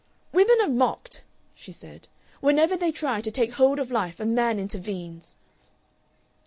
[0.31, 1.21] "Women are mocked,"
[1.53, 2.07] she said.
[2.39, 5.35] "Whenever they try to take hold of life a man intervenes."